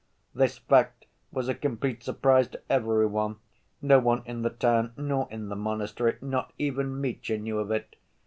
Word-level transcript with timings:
This 0.33 0.57
fact 0.57 1.05
was 1.31 1.47
a 1.47 1.53
complete 1.53 2.01
surprise 2.01 2.47
to 2.47 2.61
every 2.71 3.05
one; 3.05 3.35
no 3.83 3.99
one 3.99 4.23
in 4.25 4.41
the 4.41 4.49
town 4.49 4.93
nor 4.97 5.27
in 5.29 5.49
the 5.49 5.55
monastery, 5.55 6.17
not 6.21 6.53
even 6.57 6.99
Mitya, 6.99 7.37
knew 7.37 7.59
of 7.59 7.69
it. 7.69 7.95